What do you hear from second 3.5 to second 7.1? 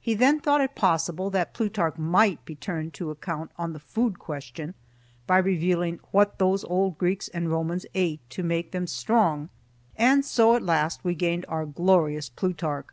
on the food question by revealing what those old